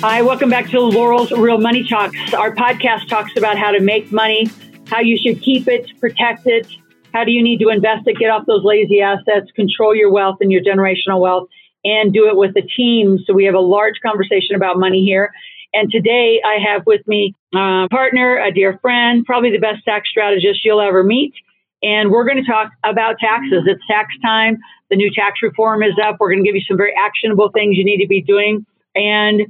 [0.00, 2.32] Hi, welcome back to Loral's Real Money Talks.
[2.32, 4.48] Our podcast talks about how to make money,
[4.86, 6.68] how you should keep it, protect it,
[7.12, 10.36] how do you need to invest it, get off those lazy assets, control your wealth
[10.40, 11.48] and your generational wealth,
[11.84, 13.18] and do it with a team.
[13.26, 15.32] So we have a large conversation about money here.
[15.74, 20.08] And today I have with me a partner, a dear friend, probably the best tax
[20.10, 21.34] strategist you'll ever meet.
[21.82, 23.64] And we're going to talk about taxes.
[23.66, 24.58] It's tax time.
[24.90, 26.18] The new tax reform is up.
[26.20, 28.64] We're going to give you some very actionable things you need to be doing.
[28.94, 29.42] And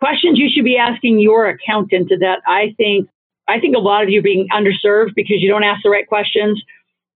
[0.00, 3.08] questions you should be asking your accountant that I think
[3.48, 6.62] I think a lot of you being underserved because you don't ask the right questions.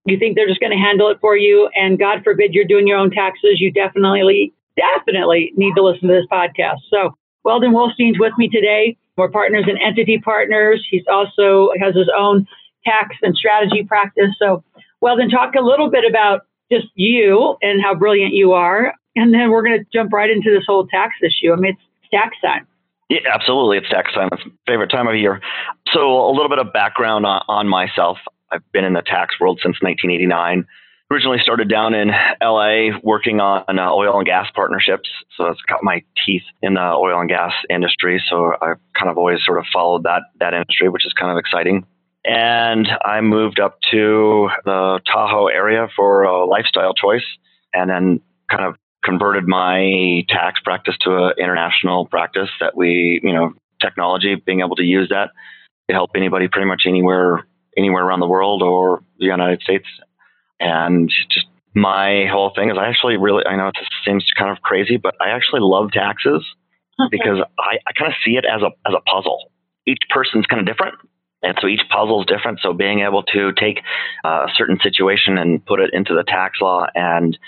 [0.06, 2.86] You think they're just going to handle it for you, and God forbid you're doing
[2.86, 3.60] your own taxes.
[3.60, 6.78] You definitely, definitely need to listen to this podcast.
[6.88, 8.96] So, Weldon Wulstein's with me today.
[9.16, 10.86] We're partners and entity partners.
[10.90, 12.46] He's also has his own
[12.84, 14.30] tax and strategy practice.
[14.38, 14.64] So,
[15.00, 19.50] Weldon, talk a little bit about just you and how brilliant you are, and then
[19.50, 21.52] we're going to jump right into this whole tax issue.
[21.52, 22.66] I mean, it's tax time.
[23.10, 23.78] Yeah, absolutely.
[23.78, 24.28] It's tax time.
[24.32, 25.40] It's my favorite time of year.
[25.92, 28.18] So a little bit of background on, on myself.
[28.52, 30.64] I've been in the tax world since 1989.
[31.10, 35.08] Originally started down in LA working on uh, oil and gas partnerships.
[35.36, 38.22] So it's got my teeth in the oil and gas industry.
[38.30, 41.38] So I've kind of always sort of followed that, that industry, which is kind of
[41.38, 41.84] exciting.
[42.24, 47.26] And I moved up to the Tahoe area for a lifestyle choice
[47.74, 53.32] and then kind of converted my tax practice to an international practice that we, you
[53.32, 55.30] know, technology, being able to use that
[55.88, 57.46] to help anybody pretty much anywhere,
[57.76, 59.86] anywhere around the world or the United States.
[60.58, 64.62] And just my whole thing is I actually really, I know it seems kind of
[64.62, 66.44] crazy, but I actually love taxes
[67.10, 69.50] because I, I kind of see it as a, as a puzzle.
[69.86, 70.96] Each person's kind of different.
[71.42, 72.60] And so each puzzle is different.
[72.60, 73.80] So being able to take
[74.24, 77.38] uh, a certain situation and put it into the tax law and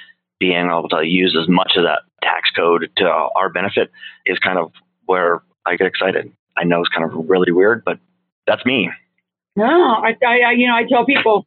[0.42, 3.92] being able to use as much of that tax code to our benefit
[4.26, 4.72] is kind of
[5.06, 6.32] where I get excited.
[6.56, 8.00] I know it's kind of really weird, but
[8.44, 8.91] that's me.
[9.54, 11.47] No, I, I you know, I tell people,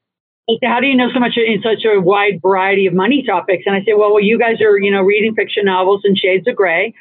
[0.64, 3.64] how do you know so much in such a wide variety of money topics?
[3.66, 6.48] And I say, well, well, you guys are, you know, reading fiction novels and shades
[6.48, 6.94] of gray.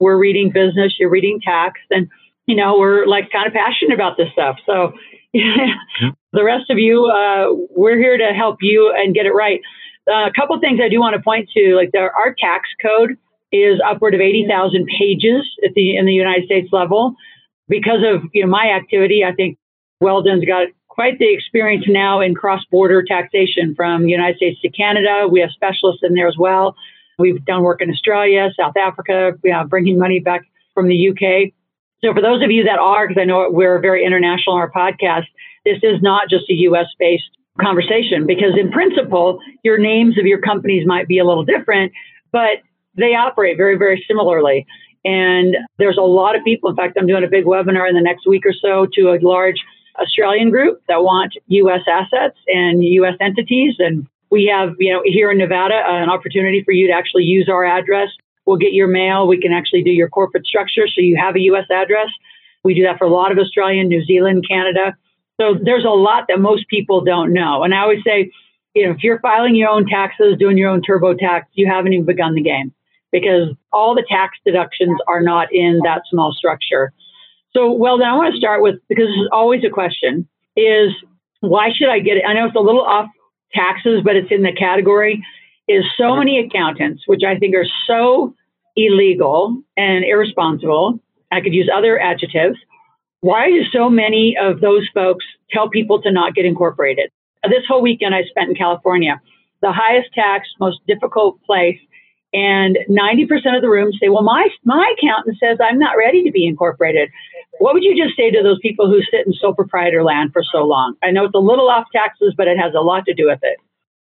[0.00, 2.08] We're reading business, you're reading tax, and
[2.46, 4.56] you know, we're like kind of passionate about this stuff.
[4.64, 4.94] So
[5.34, 9.60] the rest of you, uh, we're here to help you and get it right.
[10.10, 13.16] Uh, a couple things I do want to point to, like the, our tax code
[13.52, 17.14] is upward of 80,000 pages at the in the United States level.
[17.68, 19.58] Because of you know my activity, I think
[20.00, 25.26] Weldon's got quite the experience now in cross-border taxation from the United States to Canada.
[25.30, 26.74] We have specialists in there as well.
[27.18, 30.42] We've done work in Australia, South Africa, you know, bringing money back
[30.74, 31.52] from the UK.
[32.04, 34.70] So for those of you that are, because I know we're very international on our
[34.70, 35.26] podcast,
[35.64, 36.86] this is not just a U.S.
[36.98, 37.30] based
[37.60, 41.92] conversation because in principle, your names of your companies might be a little different,
[42.30, 42.62] but
[42.96, 44.66] they operate very, very similarly.
[45.04, 46.70] And there's a lot of people.
[46.70, 49.18] In fact, I'm doing a big webinar in the next week or so to a
[49.20, 49.56] large
[50.00, 51.82] Australian group that want U.S.
[51.88, 53.14] assets and U.S.
[53.20, 53.74] entities.
[53.78, 57.48] And we have, you know, here in Nevada, an opportunity for you to actually use
[57.50, 58.08] our address.
[58.46, 59.26] We'll get your mail.
[59.26, 61.66] We can actually do your corporate structure so you have a U.S.
[61.70, 62.08] address.
[62.64, 64.96] We do that for a lot of Australian, New Zealand, Canada.
[65.40, 67.62] So there's a lot that most people don't know.
[67.62, 68.30] And I always say,
[68.74, 72.06] you know, if you're filing your own taxes, doing your own TurboTax, you haven't even
[72.06, 72.72] begun the game
[73.10, 76.92] because all the tax deductions are not in that small structure.
[77.52, 80.26] So, well, then I want to start with because this is always a question:
[80.56, 80.92] is
[81.40, 82.24] why should I get it?
[82.26, 83.10] I know it's a little off
[83.52, 85.22] taxes, but it's in the category.
[85.68, 88.34] Is so many accountants, which I think are so
[88.74, 90.98] illegal and irresponsible.
[91.30, 92.58] I could use other adjectives
[93.22, 97.10] why do so many of those folks tell people to not get incorporated?
[97.44, 99.20] This whole weekend I spent in California,
[99.62, 101.78] the highest tax, most difficult place.
[102.32, 106.32] And 90% of the rooms say, well, my, my accountant says I'm not ready to
[106.32, 107.10] be incorporated.
[107.58, 110.42] What would you just say to those people who sit in sole proprietor land for
[110.42, 110.94] so long?
[111.02, 113.40] I know it's a little off taxes, but it has a lot to do with
[113.42, 113.58] it.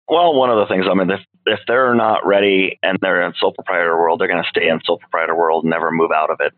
[0.07, 3.33] Well, one of the things, I mean, if, if they're not ready and they're in
[3.37, 6.29] sole proprietor world, they're going to stay in sole proprietor world and never move out
[6.29, 6.53] of it.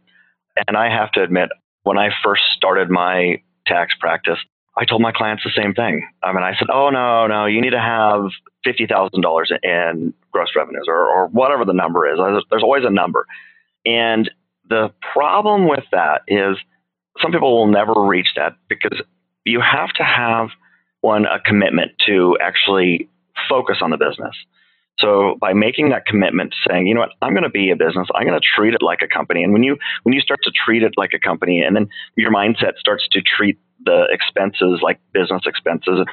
[0.68, 1.50] And I have to admit,
[1.83, 4.39] when I first started my tax practice,
[4.77, 6.07] I told my clients the same thing.
[6.24, 8.24] I mean, I said, "Oh no, no, you need to have
[8.63, 12.19] fifty thousand dollars in gross revenues, or, or whatever the number is.
[12.50, 13.27] There's always a number."
[13.85, 14.30] And
[14.69, 16.57] the problem with that is,
[17.21, 19.00] some people will never reach that because
[19.45, 20.50] you have to have
[21.01, 23.09] one a commitment to actually
[23.50, 24.35] focus on the business.
[25.00, 28.07] So by making that commitment, saying, you know what, I'm going to be a business.
[28.13, 29.44] I'm going to treat it like a company.
[29.44, 32.31] And when you when you start to treat it like a company, and then your
[32.31, 36.06] mindset starts to treat the expenses like business expenses,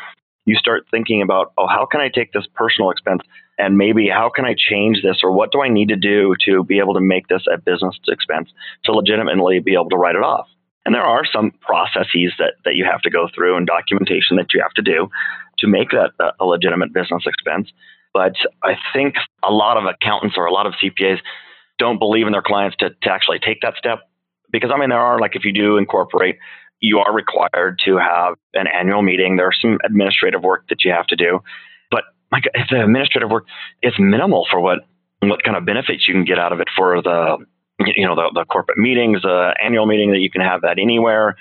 [0.47, 3.23] you start thinking about, oh, how can I take this personal expense
[3.59, 6.65] and maybe how can I change this or what do I need to do to
[6.65, 8.49] be able to make this a business expense
[8.85, 10.49] to legitimately be able to write it off?
[10.87, 14.55] And there are some processes that, that you have to go through and documentation that
[14.55, 15.09] you have to do
[15.59, 17.69] to make that a legitimate business expense.
[18.12, 21.19] But I think a lot of accountants or a lot of CPAs
[21.79, 24.01] don't believe in their clients to, to actually take that step.
[24.51, 26.37] Because I mean, there are like if you do incorporate,
[26.81, 29.37] you are required to have an annual meeting.
[29.37, 31.41] There's some administrative work that you have to do.
[31.91, 33.47] But like if the administrative work
[33.83, 34.81] is minimal for what
[35.23, 37.37] what kind of benefits you can get out of it for the
[37.79, 41.37] you know the, the corporate meetings, the annual meeting that you can have that anywhere,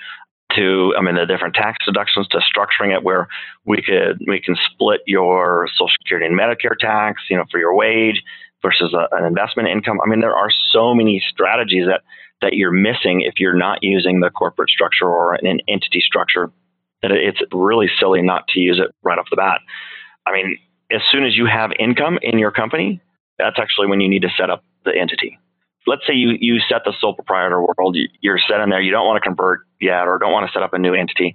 [0.56, 3.28] to I mean the different tax deductions to structuring it where
[3.64, 7.74] we could we can split your Social Security and Medicare tax, you know, for your
[7.74, 8.22] wage
[8.62, 9.98] versus a, an investment income.
[10.04, 12.02] I mean, there are so many strategies that
[12.42, 16.50] that you're missing if you're not using the corporate structure or an entity structure.
[17.02, 19.60] That it's really silly not to use it right off the bat.
[20.26, 20.58] I mean,
[20.92, 23.00] as soon as you have income in your company,
[23.38, 25.38] that's actually when you need to set up the entity
[25.86, 29.06] let's say you, you set the sole proprietor world, you're set in there, you don't
[29.06, 31.34] want to convert yet or don't want to set up a new entity.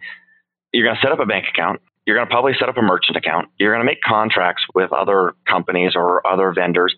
[0.74, 1.82] You're going to set up a bank account.
[2.06, 3.50] You're going to probably set up a merchant account.
[3.58, 6.94] You're going to make contracts with other companies or other vendors.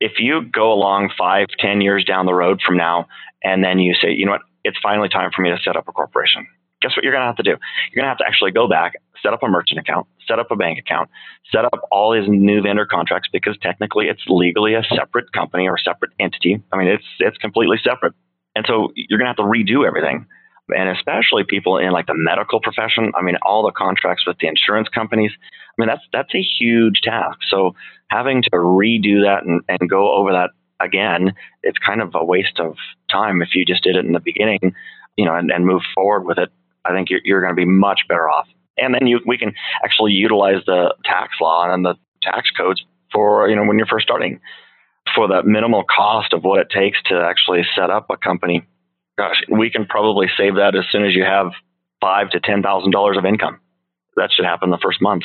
[0.00, 3.06] If you go along five, ten years down the road from now,
[3.42, 5.88] and then you say, you know what, it's finally time for me to set up
[5.88, 6.46] a corporation
[6.80, 7.50] guess what you're going to have to do?
[7.50, 10.50] You're going to have to actually go back, set up a merchant account, set up
[10.50, 11.10] a bank account,
[11.50, 15.74] set up all his new vendor contracts because technically it's legally a separate company or
[15.74, 16.62] a separate entity.
[16.72, 18.14] I mean, it's it's completely separate,
[18.54, 20.26] and so you're going to have to redo everything.
[20.76, 23.12] And especially people in like the medical profession.
[23.18, 25.32] I mean, all the contracts with the insurance companies.
[25.40, 27.38] I mean, that's that's a huge task.
[27.48, 27.74] So
[28.08, 32.60] having to redo that and, and go over that again, it's kind of a waste
[32.60, 32.76] of
[33.10, 34.74] time if you just did it in the beginning,
[35.16, 36.50] you know, and, and move forward with it
[36.84, 38.48] I think you're, you're going to be much better off.
[38.76, 39.52] And then you, we can
[39.84, 42.82] actually utilize the tax law and the tax codes
[43.12, 44.40] for, you know, when you're first starting
[45.14, 48.62] for the minimal cost of what it takes to actually set up a company.
[49.18, 51.52] Gosh, we can probably save that as soon as you have
[52.00, 53.60] five to ten thousand dollars of income.
[54.16, 55.24] That should happen the first month.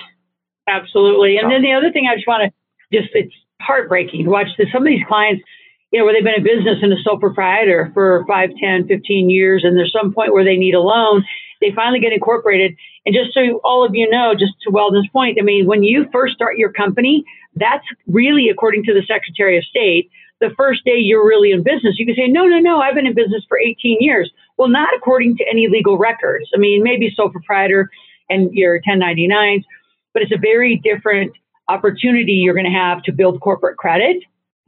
[0.67, 1.37] Absolutely.
[1.37, 1.49] And so.
[1.49, 4.67] then the other thing I just want to just it's heartbreaking to watch this.
[4.71, 5.43] Some of these clients,
[5.91, 9.29] you know, where they've been in business and a sole proprietor for 5, 10, 15
[9.29, 11.23] years, and there's some point where they need a loan
[11.61, 12.75] they finally get incorporated.
[13.05, 16.07] And just so all of you know, just to Weldon's point, I mean, when you
[16.11, 17.23] first start your company,
[17.55, 20.09] that's really according to the Secretary of State.
[20.41, 23.07] The first day you're really in business, you can say, no, no, no, I've been
[23.07, 24.29] in business for 18 years.
[24.57, 26.49] Well, not according to any legal records.
[26.53, 27.89] I mean, maybe sole proprietor
[28.29, 29.63] and your 1099s,
[30.13, 31.33] but it's a very different
[31.69, 34.17] opportunity you're going to have to build corporate credit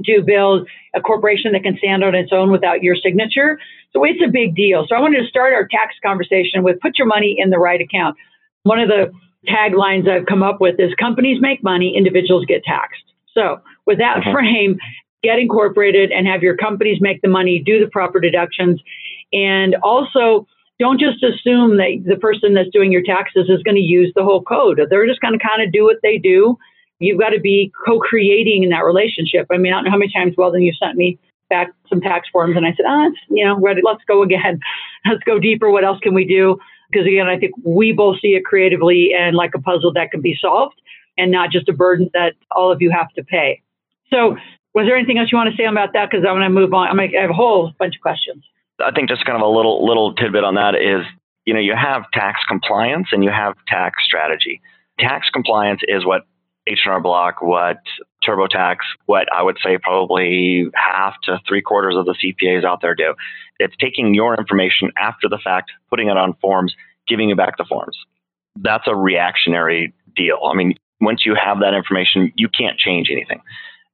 [0.05, 3.59] to build a corporation that can stand on its own without your signature.
[3.93, 4.85] So it's a big deal.
[4.87, 7.81] So I wanted to start our tax conversation with put your money in the right
[7.81, 8.15] account.
[8.63, 9.11] One of the
[9.47, 13.03] taglines I've come up with is companies make money, individuals get taxed.
[13.33, 14.33] So with that uh-huh.
[14.33, 14.77] frame,
[15.23, 18.81] get incorporated and have your companies make the money, do the proper deductions,
[19.33, 20.45] and also
[20.79, 24.23] don't just assume that the person that's doing your taxes is going to use the
[24.23, 24.79] whole code.
[24.89, 26.57] They're just going to kind of do what they do
[26.99, 29.47] You've got to be co-creating in that relationship.
[29.51, 32.27] I mean, I don't know how many times, Weldon, you sent me back some tax
[32.29, 34.59] forms and I said, ah, you know, ready, let's go again.
[35.05, 35.71] Let's go deeper.
[35.71, 36.57] What else can we do?
[36.91, 40.21] Because again, I think we both see it creatively and like a puzzle that can
[40.21, 40.75] be solved
[41.17, 43.61] and not just a burden that all of you have to pay.
[44.11, 44.35] So
[44.73, 46.09] was there anything else you want to say about that?
[46.09, 46.87] Because I'm going to move on.
[46.87, 48.43] I'm going to have a whole bunch of questions.
[48.83, 51.05] I think just kind of a little little tidbit on that is,
[51.45, 54.61] you know, you have tax compliance and you have tax strategy.
[54.99, 56.23] Tax compliance is what
[56.67, 57.77] H&R Block, what
[58.23, 62.95] TurboTax, what I would say probably half to three quarters of the CPAs out there
[62.95, 63.15] do.
[63.59, 66.75] It's taking your information after the fact, putting it on forms,
[67.07, 67.97] giving you back the forms.
[68.55, 70.39] That's a reactionary deal.
[70.43, 73.41] I mean, once you have that information, you can't change anything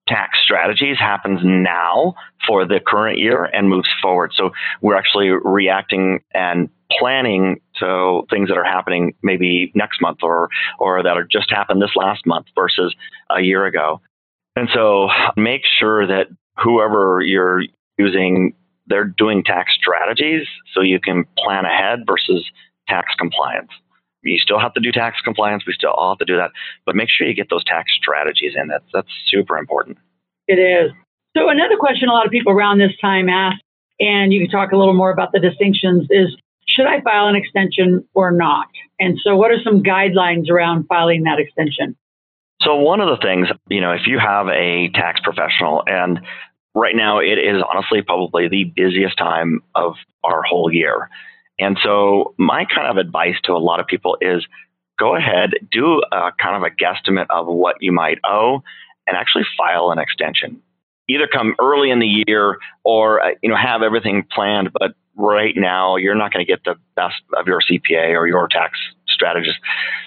[0.07, 2.15] tax strategies happens now
[2.47, 4.31] for the current year and moves forward.
[4.35, 10.49] So we're actually reacting and planning to things that are happening maybe next month or
[10.79, 12.93] or that are just happened this last month versus
[13.29, 14.01] a year ago.
[14.55, 17.63] And so make sure that whoever you're
[17.97, 18.53] using
[18.87, 22.45] they're doing tax strategies so you can plan ahead versus
[22.87, 23.69] tax compliance.
[24.23, 25.63] You still have to do tax compliance.
[25.67, 26.51] We still all have to do that,
[26.85, 28.67] but make sure you get those tax strategies in.
[28.67, 29.97] That's that's super important.
[30.47, 30.91] It is.
[31.35, 33.59] So another question a lot of people around this time ask,
[33.99, 36.35] and you can talk a little more about the distinctions, is
[36.67, 38.67] should I file an extension or not?
[38.99, 41.95] And so, what are some guidelines around filing that extension?
[42.61, 46.21] So, one of the things, you know, if you have a tax professional, and
[46.75, 51.09] right now it is honestly probably the busiest time of our whole year.
[51.59, 54.45] And so, my kind of advice to a lot of people is
[54.99, 58.63] go ahead, do a kind of a guesstimate of what you might owe,
[59.07, 60.61] and actually file an extension.
[61.09, 65.53] Either come early in the year or uh, you know have everything planned, but right
[65.55, 69.57] now you're not going to get the best of your CPA or your tax strategist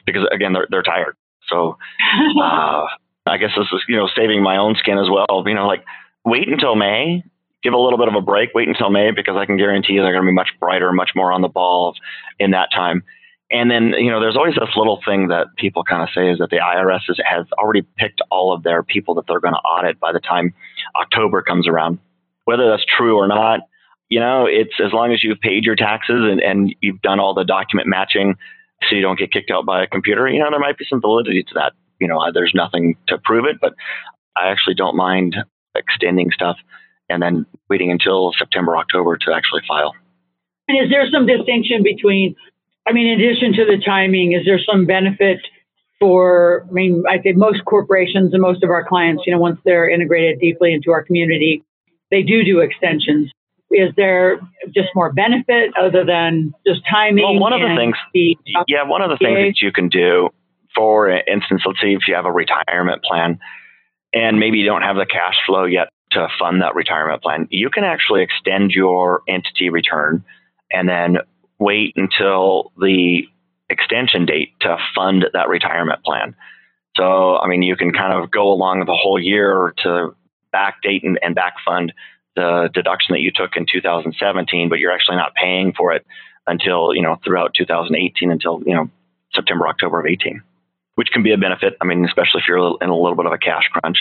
[0.04, 1.16] because again they're they're tired.
[1.48, 1.76] So
[2.42, 2.86] uh,
[3.26, 5.44] I guess this is you know saving my own skin as well.
[5.46, 5.84] You know, like
[6.24, 7.22] wait until May,
[7.66, 8.50] give a little bit of a break.
[8.54, 11.11] Wait until May because I can guarantee you they're going to be much brighter, much
[11.16, 11.94] more on the ball
[12.38, 13.02] in that time.
[13.50, 16.38] And then, you know, there's always this little thing that people kind of say is
[16.38, 19.58] that the IRS is, has already picked all of their people that they're going to
[19.58, 20.54] audit by the time
[21.00, 21.99] October comes around.
[22.44, 23.61] Whether that's true or not,
[24.08, 27.35] you know, it's as long as you've paid your taxes and, and you've done all
[27.35, 28.37] the document matching
[28.88, 31.00] so you don't get kicked out by a computer, you know, there might be some
[31.00, 31.73] validity to that.
[31.99, 33.75] You know, there's nothing to prove it, but
[34.37, 35.37] I actually don't mind
[35.75, 36.56] extending stuff
[37.08, 39.94] and then waiting until September, October to actually file.
[40.68, 42.34] And is there some distinction between
[42.86, 45.38] I mean, in addition to the timing, is there some benefit
[45.98, 49.58] for, I mean, I think most corporations and most of our clients, you know, once
[49.64, 51.64] they're integrated deeply into our community,
[52.10, 53.32] they do do extensions.
[53.72, 54.38] Is there
[54.72, 57.25] just more benefit other than just timing?
[57.25, 58.36] Well, one of the things, the,
[58.68, 60.28] yeah, one of the things that you can do,
[60.76, 63.40] for instance, let's say if you have a retirement plan
[64.12, 67.68] and maybe you don't have the cash flow yet to fund that retirement plan, you
[67.68, 70.25] can actually extend your entity return
[70.73, 71.18] and then
[71.58, 73.23] wait until the
[73.68, 76.35] extension date to fund that retirement plan.
[76.96, 80.16] So, I mean, you can kind of go along the whole year to
[80.54, 81.92] backdate and, and back fund
[82.35, 86.06] the deduction that you took in 2017, but you're actually not paying for it
[86.46, 88.88] until, you know, throughout 2018 until, you know,
[89.35, 90.42] September, October of 18,
[90.94, 91.76] which can be a benefit.
[91.82, 93.99] I mean, especially if you're in a little bit of a cash crunch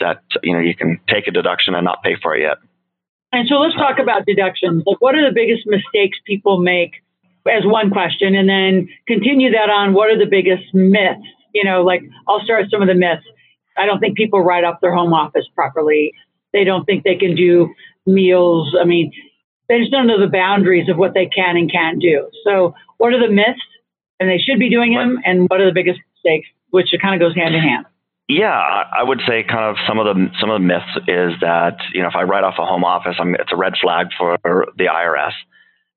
[0.00, 2.58] that, you know, you can take a deduction and not pay for it yet.
[3.32, 4.82] And so let's talk about deductions.
[4.86, 7.02] Like, what are the biggest mistakes people make
[7.48, 11.26] as one question, and then continue that on what are the biggest myths?
[11.54, 13.24] You know, like I'll start some of the myths.
[13.76, 16.12] I don't think people write off their home office properly.
[16.52, 17.72] They don't think they can do
[18.06, 18.74] meals.
[18.80, 19.12] I mean,
[19.68, 22.30] they just don't know the boundaries of what they can and can't do.
[22.44, 23.60] So, what are the myths?
[24.18, 25.18] And they should be doing them.
[25.24, 26.48] And what are the biggest mistakes?
[26.70, 27.86] Which it kind of goes hand in hand.
[28.28, 31.78] Yeah, I would say kind of some of the some of the myths is that
[31.92, 34.36] you know if I write off a home office, I'm, it's a red flag for
[34.76, 35.32] the IRS.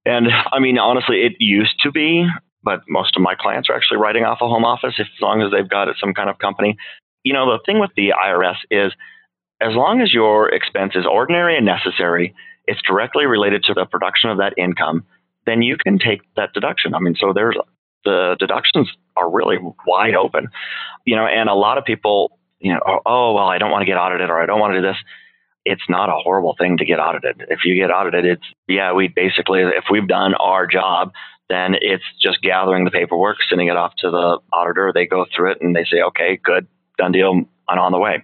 [0.05, 2.27] And I mean, honestly, it used to be,
[2.63, 5.51] but most of my clients are actually writing off a home office as long as
[5.51, 6.77] they've got it some kind of company.
[7.23, 8.93] You know, the thing with the IRS is
[9.59, 14.29] as long as your expense is ordinary and necessary, it's directly related to the production
[14.29, 15.03] of that income,
[15.45, 16.93] then you can take that deduction.
[16.93, 17.57] I mean, so there's
[18.05, 20.47] the deductions are really wide open,
[21.05, 23.81] you know, and a lot of people, you know, oh, oh well, I don't want
[23.81, 24.97] to get audited or I don't want to do this.
[25.65, 27.43] It's not a horrible thing to get audited.
[27.49, 31.11] If you get audited, it's, yeah, we basically, if we've done our job,
[31.49, 34.91] then it's just gathering the paperwork, sending it off to the auditor.
[34.93, 38.23] They go through it and they say, okay, good, done deal, and on the way.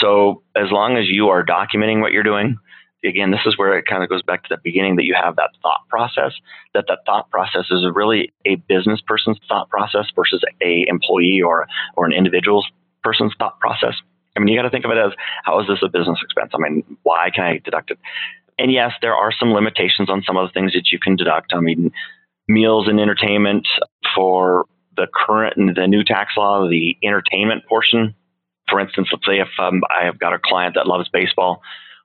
[0.00, 2.58] So as long as you are documenting what you're doing,
[3.06, 5.36] again, this is where it kind of goes back to the beginning that you have
[5.36, 6.32] that thought process,
[6.74, 11.66] that that thought process is really a business person's thought process versus a employee or,
[11.96, 12.66] or an individual's
[13.02, 13.94] person's thought process.
[14.36, 15.12] I mean, you got to think of it as
[15.44, 16.52] how is this a business expense?
[16.54, 17.98] I mean, why can I deduct it?
[18.58, 21.52] And yes, there are some limitations on some of the things that you can deduct.
[21.54, 21.92] I mean,
[22.48, 23.66] meals and entertainment
[24.14, 28.14] for the current and the new tax law, the entertainment portion.
[28.68, 31.62] For instance, let's say if um, I have got a client that loves baseball,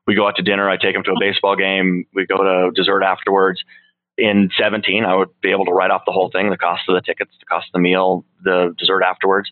[0.07, 0.69] we go out to dinner.
[0.69, 2.05] I take them to a baseball game.
[2.13, 3.63] We go to dessert afterwards.
[4.17, 6.95] In 17, I would be able to write off the whole thing, the cost of
[6.95, 9.49] the tickets, the cost of the meal, the dessert afterwards.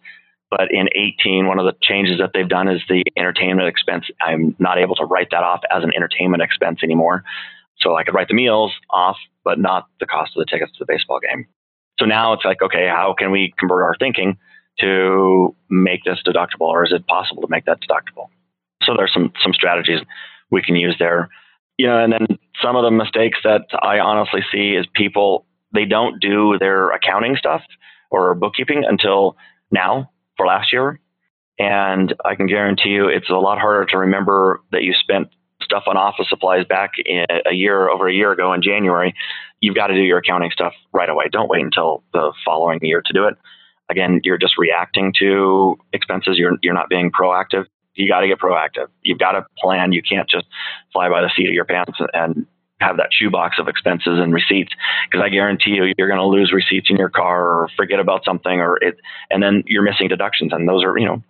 [0.50, 4.06] But in 18, one of the changes that they've done is the entertainment expense.
[4.20, 7.24] I'm not able to write that off as an entertainment expense anymore.
[7.80, 10.80] So I could write the meals off, but not the cost of the tickets to
[10.80, 11.48] the baseball game.
[12.00, 14.38] So now it's like, okay, how can we convert our thinking
[14.80, 18.28] to make this deductible, or is it possible to make that deductible?
[18.84, 20.02] So there's some some strategies
[20.52, 21.30] we can use there.
[21.78, 22.28] You know, and then
[22.62, 27.36] some of the mistakes that I honestly see is people they don't do their accounting
[27.36, 27.62] stuff
[28.12, 29.38] or bookkeeping until
[29.72, 31.00] now for last year.
[31.60, 35.28] And I can guarantee you it's a lot harder to remember that you spent
[35.62, 36.94] stuff on office supplies back
[37.46, 39.14] a year over a year ago in January.
[39.60, 41.26] You've got to do your accounting stuff right away.
[41.32, 43.36] Don't wait until the following year to do it.
[43.90, 46.38] Again, you're just reacting to expenses.
[46.38, 47.66] You're you're not being proactive.
[48.00, 48.88] You got to get proactive.
[49.04, 49.92] You've got to plan.
[49.92, 50.46] You can't just
[50.94, 52.48] fly by the seat of your pants and
[52.80, 54.74] have that shoebox of expenses and receipts
[55.10, 58.24] because I guarantee you you're going to lose receipts in your car or forget about
[58.24, 58.96] something or it
[59.30, 61.24] and then you're missing deductions and those are you know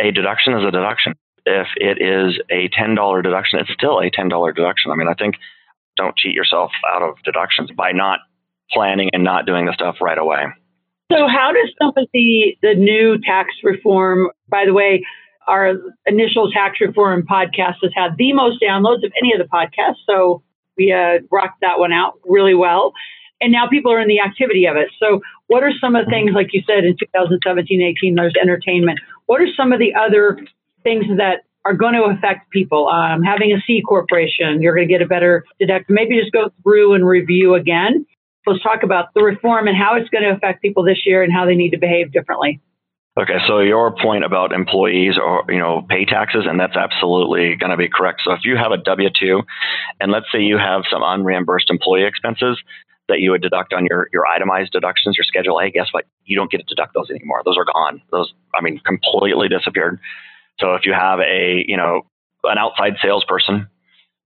[0.00, 1.14] a deduction is a deduction
[1.46, 5.36] if it is a $10 deduction it's still a $10 deduction I mean I think
[5.96, 8.20] don't cheat yourself out of deductions by not
[8.70, 10.44] planning and not doing the stuff right away
[11.12, 15.04] so how does some of the the new tax reform by the way
[15.46, 15.74] our
[16.06, 20.42] initial tax reform podcast has had the most downloads of any of the podcasts so
[20.76, 22.92] we uh, rocked that one out really well.
[23.40, 24.88] And now people are in the activity of it.
[24.98, 29.00] So, what are some of the things, like you said, in 2017 18, there's entertainment?
[29.26, 30.38] What are some of the other
[30.82, 32.88] things that are going to affect people?
[32.88, 35.90] Um, having a C corporation, you're going to get a better deduct.
[35.90, 38.06] Maybe just go through and review again.
[38.46, 41.32] Let's talk about the reform and how it's going to affect people this year and
[41.32, 42.60] how they need to behave differently.
[43.16, 47.70] Okay, so your point about employees or you know pay taxes, and that's absolutely going
[47.70, 48.22] to be correct.
[48.24, 49.42] So if you have a W two,
[50.00, 52.60] and let's say you have some unreimbursed employee expenses
[53.08, 56.06] that you would deduct on your your itemized deductions, your Schedule A, guess what?
[56.24, 57.42] You don't get to deduct those anymore.
[57.44, 58.02] Those are gone.
[58.10, 60.00] Those, I mean, completely disappeared.
[60.58, 62.02] So if you have a you know
[62.42, 63.68] an outside salesperson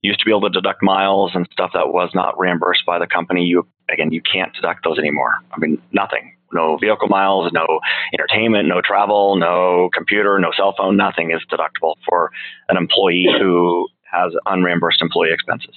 [0.00, 3.06] used to be able to deduct miles and stuff that was not reimbursed by the
[3.06, 5.34] company, you again you can't deduct those anymore.
[5.52, 7.80] I mean, nothing no vehicle miles, no
[8.12, 12.30] entertainment, no travel, no computer, no cell phone, nothing is deductible for
[12.68, 15.74] an employee who has unreimbursed employee expenses.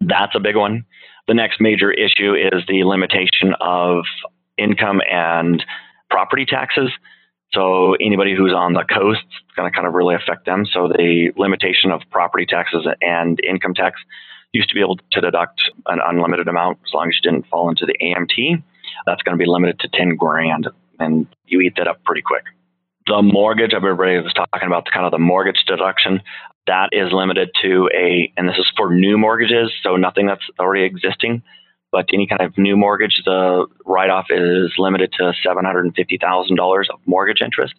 [0.00, 0.84] That's a big one.
[1.26, 4.04] The next major issue is the limitation of
[4.56, 5.64] income and
[6.10, 6.90] property taxes.
[7.52, 10.66] So anybody who's on the coast, is going to kind of really affect them.
[10.70, 14.00] So the limitation of property taxes and income tax
[14.52, 17.68] used to be able to deduct an unlimited amount as long as you didn't fall
[17.68, 18.62] into the AMT
[19.06, 20.68] that's going to be limited to 10 grand
[20.98, 22.44] and you eat that up pretty quick.
[23.06, 26.20] The mortgage, everybody was talking about the kind of the mortgage deduction.
[26.66, 30.84] That is limited to a, and this is for new mortgages, so nothing that's already
[30.84, 31.42] existing,
[31.90, 37.40] but any kind of new mortgage, the write off is limited to $750,000 of mortgage
[37.40, 37.74] interest.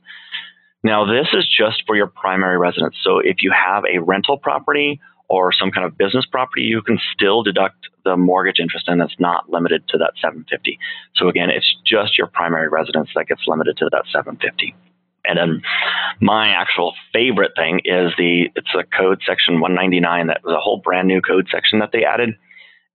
[0.83, 2.95] Now, this is just for your primary residence.
[3.03, 6.99] So if you have a rental property or some kind of business property, you can
[7.13, 10.79] still deduct the mortgage interest and it's not limited to that 750.
[11.15, 14.75] So again, it's just your primary residence that gets limited to that 750.
[15.25, 15.61] And then
[16.19, 20.81] my actual favorite thing is the it's a code section 199 that was a whole
[20.83, 22.31] brand new code section that they added.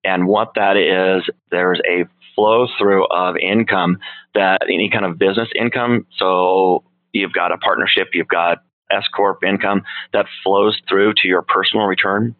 [0.03, 3.99] And what that is, there's a flow through of income
[4.35, 6.07] that any kind of business income.
[6.19, 8.59] So you've got a partnership, you've got
[8.95, 12.35] S corp income that flows through to your personal return,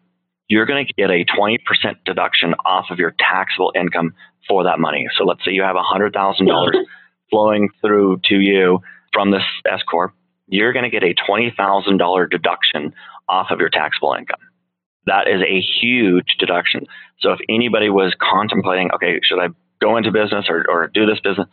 [0.47, 1.59] you're going to get a 20%
[2.05, 4.13] deduction off of your taxable income
[4.47, 5.07] for that money.
[5.17, 6.71] So let's say you have $100,000
[7.29, 8.79] flowing through to you
[9.11, 10.13] from this S corp,
[10.47, 12.93] you're going to get a $20,000 deduction
[13.27, 14.39] off of your taxable income.
[15.07, 16.85] That is a huge deduction.
[17.19, 19.47] So if anybody was contemplating, okay, should I
[19.81, 21.47] go into business or, or do this business?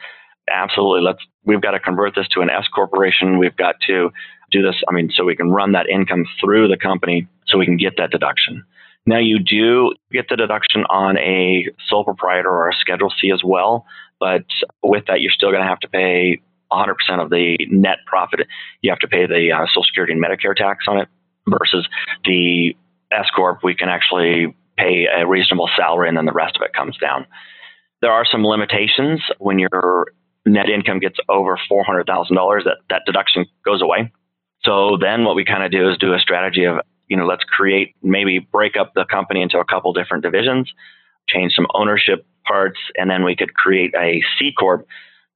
[0.50, 1.02] Absolutely.
[1.02, 3.38] Let's, we've got to convert this to an S corporation.
[3.38, 4.10] We've got to
[4.52, 4.76] do this.
[4.88, 7.94] I mean, so we can run that income through the company so we can get
[7.98, 8.64] that deduction.
[9.04, 13.42] Now, you do get the deduction on a sole proprietor or a Schedule C as
[13.44, 13.84] well,
[14.20, 14.44] but
[14.82, 18.46] with that, you're still going to have to pay 100% of the net profit.
[18.80, 21.08] You have to pay the uh, Social Security and Medicare tax on it
[21.48, 21.88] versus
[22.24, 22.76] the
[23.12, 26.72] S Corp, we can actually pay a reasonable salary and then the rest of it
[26.72, 27.26] comes down.
[28.00, 30.06] There are some limitations when your
[30.46, 34.10] net income gets over $400,000, that, that deduction goes away.
[34.64, 37.44] So then what we kind of do is do a strategy of, you know, let's
[37.44, 40.72] create, maybe break up the company into a couple different divisions,
[41.28, 44.86] change some ownership parts, and then we could create a C Corp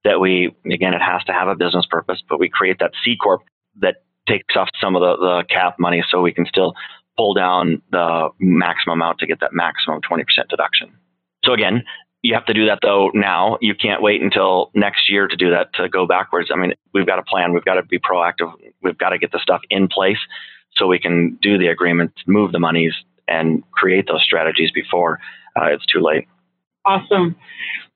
[0.03, 3.17] that we, again, it has to have a business purpose, but we create that C
[3.21, 3.41] Corp
[3.79, 6.73] that takes off some of the, the cap money so we can still
[7.17, 10.93] pull down the maximum amount to get that maximum 20% deduction.
[11.43, 11.83] So again,
[12.21, 13.57] you have to do that though now.
[13.61, 16.49] You can't wait until next year to do that to go backwards.
[16.53, 17.53] I mean, we've got a plan.
[17.53, 18.51] We've got to be proactive.
[18.81, 20.17] We've got to get the stuff in place
[20.75, 22.93] so we can do the agreement, move the monies,
[23.27, 25.19] and create those strategies before
[25.55, 26.27] uh, it's too late.
[26.85, 27.35] Awesome.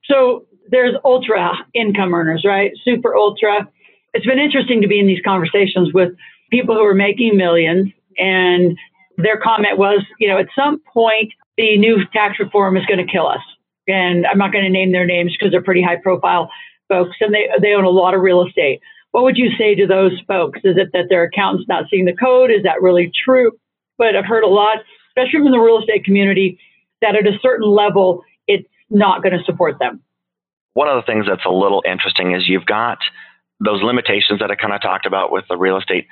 [0.06, 2.72] So there's ultra income earners, right?
[2.84, 3.70] Super ultra.
[4.14, 6.10] It's been interesting to be in these conversations with
[6.50, 8.78] people who are making millions, and
[9.18, 13.12] their comment was, you know, at some point the new tax reform is going to
[13.12, 13.42] kill us
[13.88, 16.50] and I'm not going to name their names because they're pretty high profile
[16.88, 18.82] folks, and they they own a lot of real estate.
[19.12, 20.60] What would you say to those folks?
[20.64, 22.52] Is it that their accountant's not seeing the code?
[22.52, 23.52] Is that really true?
[23.98, 24.78] But I've heard a lot,
[25.10, 26.60] especially from the real estate community,
[27.02, 30.02] that at a certain level, it's not going to support them.
[30.74, 33.00] One of the things that's a little interesting is you've got
[33.64, 36.08] those limitations that I kind of talked about with the real estate.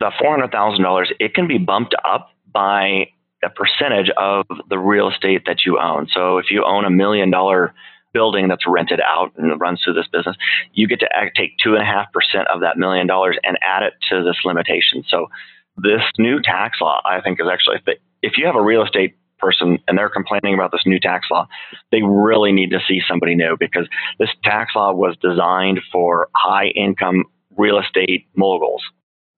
[0.00, 3.08] The $400,000, it can be bumped up by
[3.42, 6.08] a percentage of the real estate that you own.
[6.12, 7.74] So if you own a million dollar
[8.12, 10.36] building that's rented out and runs through this business,
[10.72, 13.82] you get to take two and a half percent of that million dollars and add
[13.82, 15.04] it to this limitation.
[15.08, 15.28] So
[15.76, 17.76] this new tax law, I think, is actually
[18.22, 21.46] if you have a real estate person and they're complaining about this new tax law,
[21.92, 26.66] they really need to see somebody new because this tax law was designed for high
[26.68, 27.24] income
[27.56, 28.82] real estate moguls.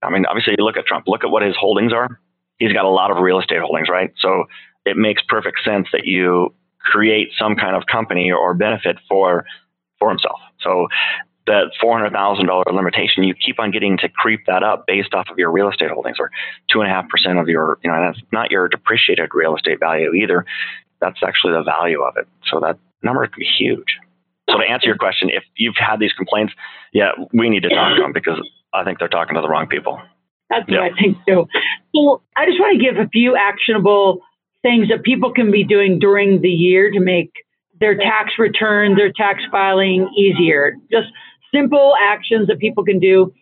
[0.02, 2.18] I mean, obviously, you look at Trump, look at what his holdings are.
[2.60, 4.12] He's got a lot of real estate holdings, right?
[4.20, 4.44] So
[4.86, 9.44] it makes perfect sense that you create some kind of company or benefit for
[9.98, 10.38] for himself.
[10.60, 10.86] So
[11.46, 15.50] that $400,000 limitation, you keep on getting to creep that up based off of your
[15.50, 16.30] real estate holdings or
[16.70, 19.80] two and a half percent of your, you know, that's not your depreciated real estate
[19.80, 20.44] value either.
[21.00, 22.28] That's actually the value of it.
[22.50, 23.98] So that number could be huge.
[24.48, 26.52] So to answer your question, if you've had these complaints,
[26.92, 28.40] yeah, we need to talk to them because
[28.72, 30.00] I think they're talking to the wrong people.
[30.50, 31.46] That's what I think too.
[31.94, 34.20] So I just want to give a few actionable
[34.62, 37.32] things that people can be doing during the year to make
[37.78, 40.74] their tax return, their tax filing easier.
[40.90, 41.06] Just
[41.54, 43.32] simple actions that people can do.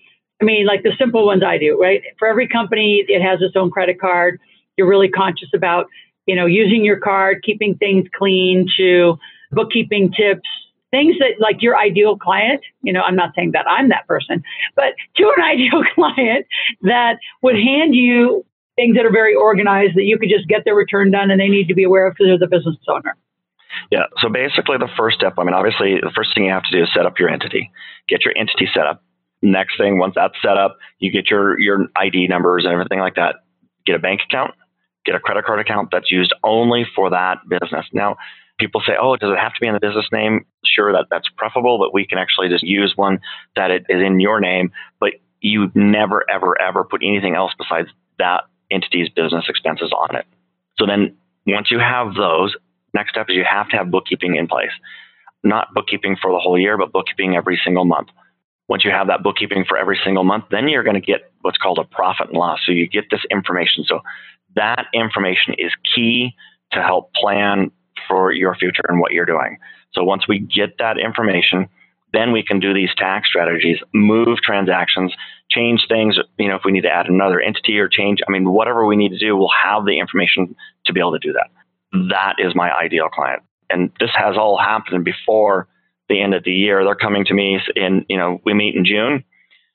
[0.41, 2.03] I mean, like the simple ones I do, right?
[2.19, 4.39] For every company, it has its own credit card.
[4.77, 5.87] You're really conscious about,
[6.27, 9.19] you know, using your card, keeping things clean, to
[9.51, 10.49] bookkeeping tips,
[10.91, 14.43] things that like your ideal client, you know, I'm not saying that I'm that person,
[14.75, 16.47] but to an ideal client
[16.83, 18.45] that would hand you
[18.77, 21.49] things that are very organized that you could just get their return done and they
[21.49, 23.17] need to be aware of because they're the business owner.
[23.91, 24.05] Yeah.
[24.23, 26.83] So basically, the first step, I mean, obviously, the first thing you have to do
[26.83, 27.71] is set up your entity,
[28.09, 29.03] get your entity set up.
[29.43, 33.15] Next thing, once that's set up, you get your, your ID numbers and everything like
[33.17, 33.37] that.
[33.87, 34.55] Get a bank account,
[35.05, 37.87] get a credit card account that's used only for that business.
[37.93, 38.17] Now,
[38.59, 40.45] people say, oh, does it have to be in the business name?
[40.65, 43.21] Sure, that, that's preferable, but we can actually just use one
[43.57, 47.89] that it is in your name, but you never, ever, ever put anything else besides
[48.19, 50.27] that entity's business expenses on it.
[50.79, 51.17] So then
[51.47, 52.55] once you have those,
[52.95, 54.73] next step is you have to have bookkeeping in place.
[55.45, 58.09] Not bookkeeping for the whole year, but bookkeeping every single month.
[58.69, 61.57] Once you have that bookkeeping for every single month, then you're going to get what's
[61.57, 62.59] called a profit and loss.
[62.67, 63.85] So you get this information.
[63.87, 64.01] So
[64.57, 66.35] that information is key
[66.73, 67.71] to help plan
[68.07, 69.59] for your future and what you're doing.
[69.93, 71.69] So once we get that information,
[72.13, 75.13] then we can do these tax strategies, move transactions,
[75.51, 76.19] change things.
[76.39, 78.97] You know, if we need to add another entity or change, I mean, whatever we
[78.97, 80.55] need to do, we'll have the information
[80.87, 81.51] to be able to do that.
[82.11, 83.43] That is my ideal client.
[83.71, 85.69] And this has all happened before
[86.09, 86.85] the end of the year.
[86.85, 89.25] They're coming to me in, you know, we meet in June,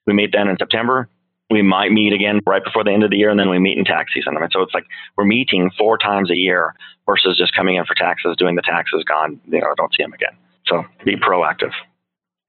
[0.07, 1.09] we meet then in September,
[1.53, 3.77] we might meet again right before the end of the year, and then we meet
[3.77, 4.35] in tax season.
[4.35, 4.85] I mean, so it's like
[5.15, 6.73] we're meeting four times a year
[7.05, 10.13] versus just coming in for taxes, doing the taxes, gone, you know, don't see them
[10.13, 10.35] again.
[10.65, 11.71] So be proactive.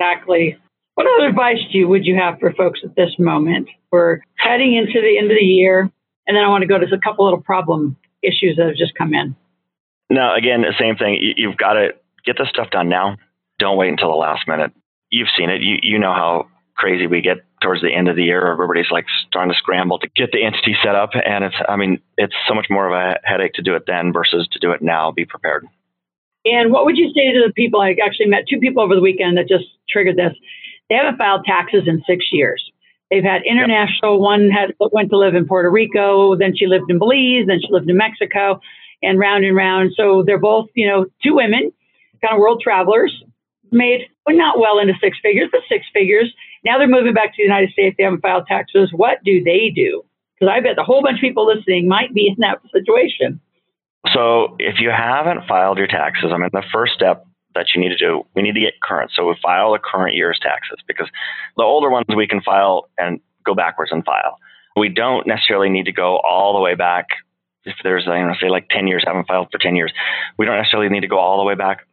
[0.01, 0.57] Exactly.
[0.95, 3.69] What other advice do you would you have for folks at this moment?
[3.91, 5.91] We're heading into the end of the year,
[6.27, 8.95] and then I want to go to a couple little problem issues that have just
[8.95, 9.37] come in.
[10.09, 11.19] No, again, the same thing.
[11.37, 11.89] You've got to
[12.25, 13.17] get this stuff done now.
[13.59, 14.73] Don't wait until the last minute.
[15.11, 15.63] You've seen it.
[15.63, 18.47] You you know how crazy we get towards the end of the year.
[18.53, 22.01] Everybody's like starting to scramble to get the entity set up, and it's I mean
[22.17, 24.83] it's so much more of a headache to do it then versus to do it
[24.83, 25.11] now.
[25.11, 25.67] Be prepared.
[26.45, 27.81] And what would you say to the people?
[27.81, 30.35] I actually met two people over the weekend that just triggered this.
[30.91, 32.63] They haven't filed taxes in six years.
[33.11, 34.15] They've had international.
[34.15, 34.21] Yep.
[34.21, 37.73] One had went to live in Puerto Rico, then she lived in Belize, then she
[37.73, 38.61] lived in Mexico,
[39.03, 39.93] and round and round.
[39.97, 41.73] So they're both, you know, two women,
[42.23, 43.23] kind of world travelers,
[43.71, 46.33] made well, not well into six figures, but six figures.
[46.65, 47.97] Now they're moving back to the United States.
[47.97, 48.91] They haven't filed taxes.
[48.93, 50.05] What do they do?
[50.35, 53.41] Because I bet a whole bunch of people listening might be in that situation.
[54.13, 57.91] So if you haven't filed your taxes, I mean, the first step that you need
[57.91, 59.13] to do, we need to get current.
[59.15, 61.09] So we file the current year's taxes because
[61.57, 64.39] the older ones we can file and go backwards and file.
[64.77, 67.07] We don't necessarily need to go all the way back.
[67.65, 69.93] If there's, you know, say like 10 years, haven't filed for 10 years,
[70.37, 71.87] we don't necessarily need to go all the way back.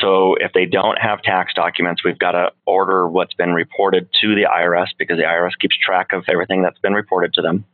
[0.00, 4.34] So if they don't have tax documents, we've got to order what's been reported to
[4.34, 7.64] the IRS because the IRS keeps track of everything that's been reported to them.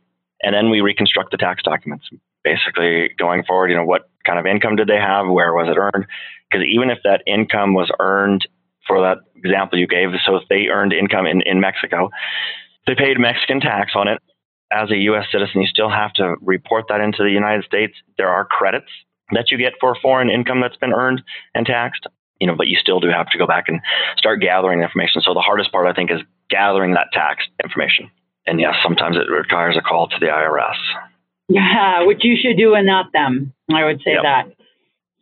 [0.41, 2.09] And then we reconstruct the tax documents.
[2.43, 5.27] Basically, going forward, you know, what kind of income did they have?
[5.27, 6.05] Where was it earned?
[6.49, 8.47] Because even if that income was earned
[8.87, 12.09] for that example you gave, so if they earned income in, in Mexico,
[12.87, 14.19] they paid Mexican tax on it.
[14.71, 15.25] As a U.S.
[15.31, 17.93] citizen, you still have to report that into the United States.
[18.17, 18.89] There are credits
[19.33, 21.21] that you get for foreign income that's been earned
[21.53, 22.07] and taxed.
[22.39, 23.79] You know, but you still do have to go back and
[24.17, 25.21] start gathering information.
[25.21, 26.19] So the hardest part, I think, is
[26.49, 28.11] gathering that tax information.
[28.45, 30.75] And yes, sometimes it requires a call to the IRS.
[31.47, 33.53] Yeah, which you should do and not them.
[33.73, 34.23] I would say yep.
[34.23, 34.45] that.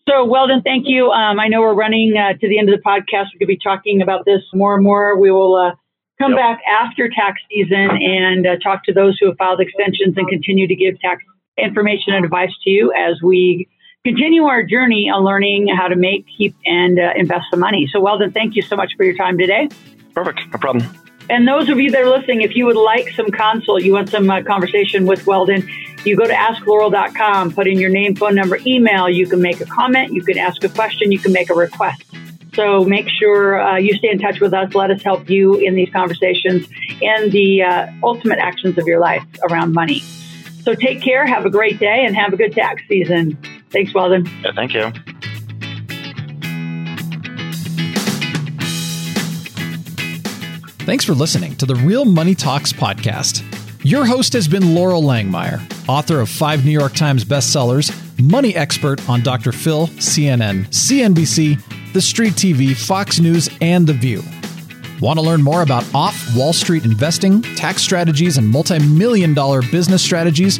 [0.09, 1.11] So, Weldon, thank you.
[1.11, 3.27] Um, I know we're running uh, to the end of the podcast.
[3.33, 5.19] We could be talking about this more and more.
[5.19, 5.75] We will uh,
[6.19, 6.39] come yep.
[6.39, 10.67] back after tax season and uh, talk to those who have filed extensions and continue
[10.67, 11.23] to give tax
[11.57, 13.67] information and advice to you as we
[14.03, 17.87] continue our journey on learning how to make, keep, and uh, invest the money.
[17.91, 19.69] So, Weldon, thank you so much for your time today.
[20.13, 20.41] Perfect.
[20.51, 20.85] No problem.
[21.29, 24.09] And those of you that are listening, if you would like some consult, you want
[24.09, 25.69] some uh, conversation with Weldon,
[26.03, 29.07] you go to askloral.com, put in your name, phone number, email.
[29.07, 32.03] You can make a comment, you can ask a question, you can make a request.
[32.53, 34.73] So make sure uh, you stay in touch with us.
[34.73, 36.67] Let us help you in these conversations
[37.01, 39.99] and the uh, ultimate actions of your life around money.
[40.63, 43.37] So take care, have a great day, and have a good tax season.
[43.71, 44.27] Thanks, Weldon.
[44.43, 44.91] Yeah, thank you.
[50.85, 53.43] Thanks for listening to the Real Money Talks podcast.
[53.83, 59.07] Your host has been Loral Langemeier, author of five New York Times bestsellers, money expert
[59.09, 59.51] on Dr.
[59.51, 64.21] Phil, CNN, CNBC, The Street TV, Fox News, and The View.
[65.01, 70.03] Want to learn more about off Wall Street investing, tax strategies, and multi-million dollar business
[70.03, 70.59] strategies?